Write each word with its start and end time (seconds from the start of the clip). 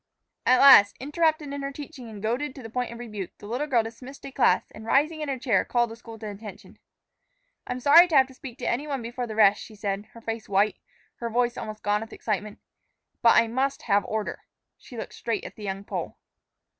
At 0.47 0.61
last, 0.61 0.97
interrupted 0.99 1.53
in 1.53 1.61
her 1.61 1.71
teaching 1.71 2.09
and 2.09 2.23
goaded 2.23 2.55
to 2.55 2.63
the 2.63 2.71
point 2.71 2.91
of 2.91 2.97
rebuke, 2.97 3.37
the 3.37 3.45
little 3.45 3.67
girl 3.67 3.83
dismissed 3.83 4.25
a 4.25 4.31
class 4.31 4.63
and, 4.71 4.83
rising 4.83 5.21
in 5.21 5.29
her 5.29 5.37
chair, 5.37 5.63
called 5.63 5.91
the 5.91 5.95
school 5.95 6.17
to 6.17 6.27
attention. 6.31 6.79
"I 7.67 7.73
am 7.73 7.79
sorry 7.81 8.07
to 8.07 8.17
have 8.17 8.25
to 8.25 8.33
speak 8.33 8.57
to 8.57 8.67
any 8.67 8.87
one 8.87 9.03
before 9.03 9.27
the 9.27 9.35
rest," 9.35 9.61
she 9.61 9.75
said, 9.75 10.07
her 10.13 10.21
face 10.21 10.49
white, 10.49 10.77
her 11.17 11.29
voice 11.29 11.55
almost 11.55 11.83
gone 11.83 12.01
with 12.01 12.13
excitement; 12.13 12.57
"but 13.21 13.35
I 13.39 13.45
must 13.45 13.83
have 13.83 14.03
order." 14.05 14.41
She 14.75 14.97
looked 14.97 15.13
straight 15.13 15.43
at 15.43 15.55
the 15.55 15.61
young 15.65 15.83
Pole. 15.83 16.17